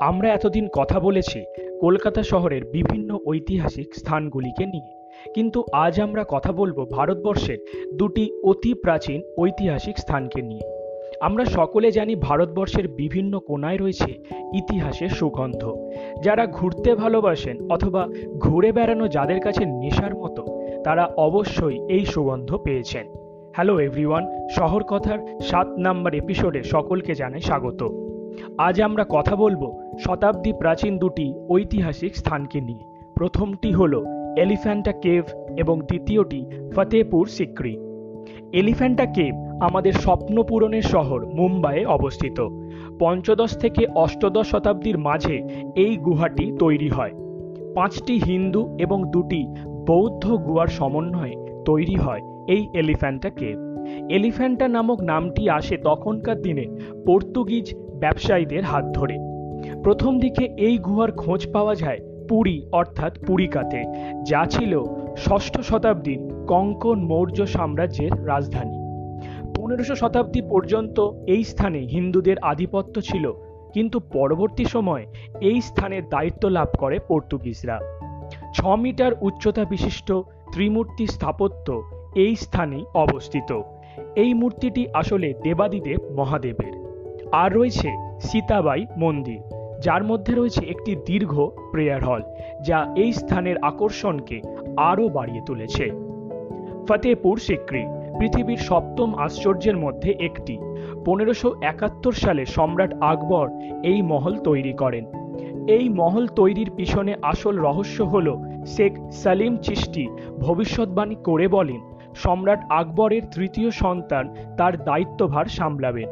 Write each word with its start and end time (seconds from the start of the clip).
আমরা 0.00 0.34
এতদিন 0.34 0.68
কথা 0.68 1.00
বলেছি 1.00 1.44
কলকাতা 1.80 2.22
শহরের 2.22 2.64
বিভিন্ন 2.64 3.18
ঐতিহাসিক 3.26 3.94
স্থানগুলিকে 3.94 4.66
নিয়ে। 4.66 5.06
কিন্তু 5.34 5.64
আজ 5.72 6.00
আমরা 6.00 6.24
কথা 6.28 6.52
বলব 6.52 6.90
ভারতবর্ষের 6.90 7.58
দুটি 7.94 8.32
অতি 8.42 8.74
প্রাচীন 8.74 9.22
ঐতিহাসিক 9.38 9.98
স্থানকে 9.98 10.42
নিয়ে। 10.42 10.62
আমরা 11.20 11.44
সকলে 11.44 11.90
জানি 11.90 12.14
ভারতবর্ষের 12.14 12.88
বিভিন্ন 12.88 13.38
কোনায় 13.38 13.76
রয়েছে 13.76 14.12
ইতিহাসের 14.54 15.08
সুগন্ধ। 15.08 15.74
যারা 16.22 16.46
ঘুরতে 16.46 16.94
ভালোবাসেন 16.94 17.70
অথবা 17.70 18.08
ঘুরে 18.38 18.72
বেড়ানো 18.72 19.08
যাদের 19.08 19.40
কাছে 19.40 19.64
নেশার 19.64 20.14
মতো, 20.14 20.60
তারা 20.84 21.06
অবশ্যই 21.06 21.80
এই 21.88 22.04
সুগন্ধ 22.04 22.56
পেয়েছেন। 22.56 23.06
হ্যালো 23.54 23.80
এভরিওয়ান 23.80 24.48
শহর 24.48 24.82
কথার 24.82 25.38
সাত 25.40 25.68
নাম্বার 25.78 26.14
এপিসোডে 26.14 26.62
সকলকে 26.62 27.14
জানাই 27.14 27.40
স্বাগত। 27.40 28.05
আজ 28.58 28.80
আমরা 28.80 29.04
কথা 29.08 29.36
বলব 29.36 29.62
শতাব্দী 29.98 30.52
প্রাচীন 30.52 30.98
দুটি 30.98 31.34
ঐতিহাসিক 31.50 32.16
স্থানকে 32.16 32.60
নিয়ে। 32.60 32.84
প্রথমটি 33.14 33.72
হল 33.72 34.04
এলিফ্যান্টা 34.38 34.92
কেভ 34.92 35.24
এবং 35.56 35.80
দ্বিতীয়টি 35.80 36.46
ফতেপুর 36.76 37.26
সিক্রি। 37.26 37.76
এলিফ্যান্টা 38.52 39.06
কেভ 39.06 39.34
আমাদের 39.60 39.92
স্বপ্ন 39.92 40.42
পূরণের 40.42 40.82
শহর 40.82 41.26
মুম্বাইয়ে 41.26 41.86
অবস্থিত। 41.86 42.48
পঞ্চদশ 42.98 43.56
থেকে 43.56 43.86
অষ্টদশ 43.94 44.50
শতাব্দীর 44.50 44.98
মাঝে 44.98 45.36
এই 45.76 45.96
গুহাটি 45.96 46.52
তৈরি 46.58 46.88
হয়। 46.88 47.10
পাঁচটি 47.74 48.18
হিন্দু 48.18 48.76
এবং 48.78 49.10
দুটি 49.10 49.46
বৌদ্ধ 49.86 50.34
গুহার 50.36 50.66
সমন্বয়ে 50.66 51.36
তৈরি 51.64 51.94
হয় 51.94 52.20
এই 52.48 52.68
এলিফ্যান্টা 52.74 53.30
কেভ। 53.30 53.65
এলিফ্যান্টা 54.10 54.68
নামক 54.68 54.98
নামটি 55.02 55.50
আসে 55.50 55.76
তখনকার 55.76 56.42
দিনে 56.42 56.64
পর্তুগিজ 57.06 57.74
ব্যবসায়ীদের 57.74 58.64
হাত 58.64 58.84
ধরে। 58.94 59.16
প্রথম 59.82 60.18
দিকে 60.18 60.44
এই 60.56 60.78
গুহার 60.78 61.12
খোঁজ 61.12 61.46
পাওয়া 61.52 61.74
যায় 61.74 62.00
পুরী, 62.28 62.62
অর্থাৎ 62.72 63.12
পুরীকাতে, 63.26 63.80
যা 64.24 64.46
ছিল 64.46 64.72
ষষ্ঠ 65.16 65.60
শতাব্দীর 65.60 66.18
কঙ্কন 66.46 66.98
মৌর্য 67.04 67.46
সাম্রাজ্যের 67.46 68.12
রাজধানী। 68.26 68.76
পনেরোশো 69.56 69.94
শতাব্দী 69.94 70.40
পর্যন্ত 70.42 71.10
এই 71.26 71.44
স্থানে 71.44 71.78
হিন্দুদের 71.78 72.36
আধিপত্য 72.42 73.00
ছিল, 73.00 73.32
কিন্তু 73.72 74.00
পরবর্তী 74.00 74.64
সময়ে 74.64 75.06
এই 75.40 75.60
স্থানের 75.60 76.08
দায়িত্ব 76.08 76.48
লাভ 76.48 76.68
করে 76.78 76.98
পর্তুগিজরা। 77.08 77.76
ছ 78.54 78.58
মিটার 78.82 79.12
উচ্চতা 79.20 79.64
বিশিষ্ট 79.64 80.12
ত্রিমূর্তি 80.52 81.06
স্থাপত্য 81.06 81.82
এই 82.14 82.36
স্থানেই 82.36 82.84
অবস্থিত। 82.94 83.50
এই 84.16 84.34
মূর্তিটি 84.34 84.86
আসলে 84.94 85.34
দেবাদিদেব 85.42 86.00
মহাদেবের। 86.16 86.86
আর 87.32 87.52
রয়েছে 87.52 87.88
সীতাবাই 88.20 88.86
মন্দির, 88.96 89.40
যার 89.80 90.04
মধ্যে 90.04 90.34
রয়েছে 90.34 90.66
একটি 90.66 90.96
দীর্ঘ 91.06 91.40
প্রেয়ার 91.72 92.04
হল, 92.04 92.22
যা 92.62 92.92
এই 92.96 93.12
স্থানের 93.12 93.56
আকর্ষণকে 93.62 94.42
আরও 94.76 95.08
বাড়িয়ে 95.08 95.40
তুলেছে। 95.46 95.90
ফতেপুর 96.88 97.38
সিক্রি, 97.38 97.86
পৃথিবীর 98.18 98.56
সপ্তম 98.56 99.14
আশ্চর্যের 99.14 99.76
মধ্যে 99.76 100.10
একটি। 100.18 100.58
পনেরোশো 101.04 101.54
একাত্তর 101.62 102.12
সালে 102.12 102.46
সম্রাট 102.46 102.94
আকবর 103.00 103.50
এই 103.82 104.02
মহল 104.02 104.38
তৈরি 104.38 104.72
করেন। 104.72 105.04
এই 105.68 105.88
মহল 105.88 106.26
তৈরির 106.26 106.70
পিছনে 106.76 107.14
আসল 107.22 107.56
রহস্য 107.56 108.02
হল 108.02 108.36
শেখ 108.66 108.92
সালিম 109.10 109.56
চিস্তি 109.56 110.08
ভবিষ্যৎবাণী 110.40 111.14
করে 111.24 111.48
বলেন 111.48 111.95
সম্রাট 112.22 112.60
আকবরের 112.70 113.22
তৃতীয় 113.34 113.70
সন্তান 113.70 114.24
তার 114.58 114.84
দায়িত্বভার 114.84 115.46
সামলাবেন 115.46 116.08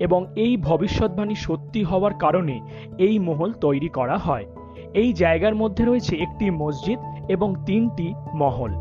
এবং 0.00 0.20
এই 0.36 0.56
ভবিষ্যৎবাণী 0.56 1.34
সত্যি 1.34 1.80
হওয়ার 1.82 2.14
কারণে 2.14 2.60
এই 2.98 3.18
মহল 3.18 3.50
তৈরি 3.52 3.88
করা 3.88 4.16
হয়। 4.16 4.46
এই 4.94 5.12
জায়গার 5.12 5.54
মধ্যে 5.54 5.84
রয়েছে 5.84 6.16
একটি 6.16 6.50
মসজিদ 6.50 6.98
এবং 7.28 7.48
তিনটি 7.66 8.14
মহল। 8.34 8.72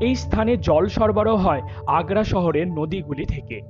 এই 0.00 0.14
স্থানে 0.14 0.56
জল 0.56 0.84
সরবরাহ 0.86 1.38
হয় 1.46 1.62
আগ্রা 1.86 2.24
শহরের 2.24 2.66
নদীগুলি 2.68 3.24
থেকে। 3.24 3.60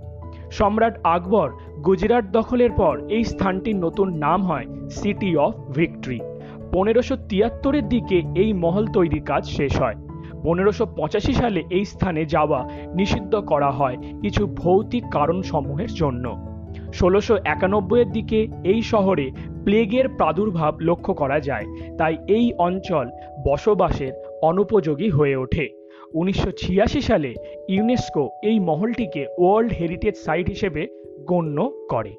সম্রাট 0.51 0.95
আকবর 1.05 1.49
গুজরাট 1.85 2.25
দখলের 2.33 2.73
পর 2.73 2.95
এই 3.09 3.25
স্থানটির 3.25 3.77
নতুন 3.77 4.09
নাম 4.17 4.41
হয় 4.43 4.67
সিটি 4.91 5.37
অফ 5.37 5.53
ভিক্টরি। 5.71 6.21
পনেরোশো 6.73 7.17
তিয়াত্তরের 7.29 7.89
দিকে 7.89 8.19
এই 8.35 8.51
মহল 8.53 8.87
তৈরির 8.87 9.25
কাজ 9.25 9.43
শেষ 9.49 9.73
হয়। 9.81 9.95
পনেরোশো 10.45 10.87
পঁচাশি 10.97 11.33
সালে 11.33 11.63
এই 11.71 11.85
স্থানে 11.85 12.25
যাওয়া 12.25 12.61
নিষিদ্ধ 12.95 13.35
করা 13.41 13.71
হয় 13.71 13.97
কিছু 14.23 14.47
ভৌতিক 14.47 15.05
কারণসমূহের 15.11 15.93
জন্য। 15.95 16.25
ষোলোশো 16.93 17.39
একানব্বইয়ের 17.45 18.11
দিকে 18.13 18.49
এই 18.65 18.83
শহরে 18.83 19.31
প্লেগের 19.65 20.09
প্রাদুর্ভাব 20.09 20.73
লক্ষ্য 20.81 21.15
করা 21.15 21.41
যায়, 21.41 21.67
তাই 21.99 22.17
এই 22.27 22.53
অঞ্চল 22.59 23.07
বসবাসের 23.47 24.13
অনুপযোগী 24.43 25.11
হয়ে 25.11 25.37
ওঠে। 25.37 25.67
উনিশশো 26.15 26.51
ছিয়াশি 26.51 27.01
সালে 27.01 27.35
ইউনেস্কো 27.69 28.31
এই 28.43 28.59
মহলটিকে 28.61 29.27
ওয়ার্ল্ড 29.39 29.73
হেরিটেজ 29.73 30.17
সাইট 30.17 30.49
হিসেবে 30.49 30.89
গণ্য 31.29 31.71
করে। 31.89 32.13